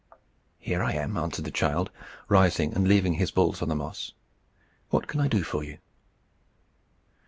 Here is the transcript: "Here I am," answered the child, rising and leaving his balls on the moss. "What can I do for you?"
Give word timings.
"Here 0.57 0.81
I 0.81 0.93
am," 0.93 1.15
answered 1.15 1.45
the 1.45 1.51
child, 1.51 1.91
rising 2.27 2.73
and 2.73 2.87
leaving 2.87 3.13
his 3.13 3.29
balls 3.29 3.61
on 3.61 3.69
the 3.69 3.75
moss. 3.75 4.13
"What 4.89 5.05
can 5.07 5.19
I 5.19 5.27
do 5.27 5.43
for 5.43 5.63
you?" 5.63 5.77